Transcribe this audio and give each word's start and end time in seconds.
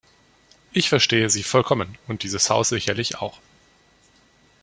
Ich 0.71 0.89
verstehe 0.89 1.29
Sie 1.29 1.43
vollkommen, 1.43 1.95
und 2.07 2.23
dieses 2.23 2.49
Haus 2.49 2.69
sicherlich 2.69 3.17
auch. 3.19 3.39